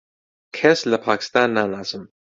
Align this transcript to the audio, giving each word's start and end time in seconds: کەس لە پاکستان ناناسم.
کەس 0.57 0.79
لە 0.91 0.97
پاکستان 1.07 1.47
ناناسم. 1.57 2.03